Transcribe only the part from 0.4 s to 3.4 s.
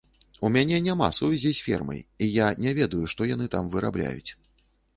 У мяне няма сувязі з фермай, і я не ведаю, што